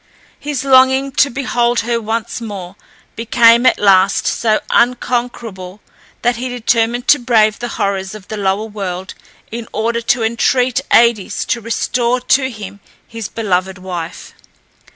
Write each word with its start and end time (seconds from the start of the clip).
His 0.39 0.63
longing 0.63 1.11
to 1.21 1.29
behold 1.29 1.81
her 1.81 2.01
once 2.01 2.41
more 2.41 2.75
became 3.15 3.67
at 3.67 3.77
last 3.77 4.25
so 4.25 4.59
unconquerable, 4.71 5.79
that 6.23 6.37
he 6.37 6.49
determined 6.49 7.07
to 7.09 7.19
brave 7.19 7.59
the 7.59 7.67
horrors 7.77 8.15
of 8.15 8.27
the 8.27 8.35
lower 8.35 8.65
world, 8.65 9.13
in 9.51 9.67
order 9.71 10.01
to 10.01 10.23
entreat 10.23 10.81
Aïdes 10.89 11.45
to 11.45 11.61
restore 11.61 12.19
to 12.19 12.49
him 12.49 12.79
his 13.07 13.27
beloved 13.29 13.77
wife. 13.77 14.33